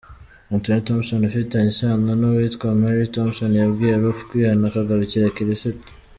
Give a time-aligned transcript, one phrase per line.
[0.53, 5.85] Anthony Thompson, ufitanye isano n’uwitwa Myra Thompson yabwiye Roof kwihana akagarukira Kirisitu.